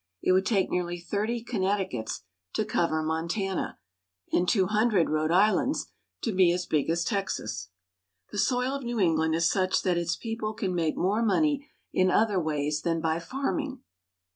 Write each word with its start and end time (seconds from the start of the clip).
It 0.23 0.31
would 0.31 0.47
take 0.47 0.71
nearly 0.71 0.97
thirty 0.99 1.43
Connecticuts 1.43 2.23
to 2.53 2.65
cover 2.65 3.03
Montana, 3.03 3.77
and 4.33 4.49
two 4.49 4.65
hundred 4.65 5.11
Rhode 5.11 5.29
Islands 5.29 5.91
to 6.23 6.33
be 6.33 6.51
as 6.51 6.65
big 6.65 6.89
as 6.89 7.03
Texas. 7.03 7.69
The 8.31 8.39
soil 8.39 8.73
of 8.73 8.81
New 8.83 8.99
England 8.99 9.35
is 9.35 9.47
such 9.51 9.83
that 9.83 9.99
its 9.99 10.15
people 10.15 10.55
can 10.55 10.73
make 10.73 10.97
more 10.97 11.21
money 11.21 11.69
in 11.93 12.09
other 12.09 12.39
ways 12.39 12.81
than 12.81 12.99
by 12.99 13.19
farming. 13.19 13.81